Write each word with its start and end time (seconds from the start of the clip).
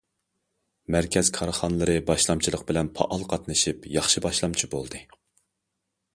مەركەز 0.95 1.29
كارخانىلىرى 1.35 1.97
باشلامچىلىق 2.07 2.65
بىلەن 2.73 2.91
پائال 2.97 3.27
قاتنىشىپ، 3.35 3.87
ياخشى 4.01 4.27
باشلامچى 4.29 4.73
بولدى. 4.75 5.05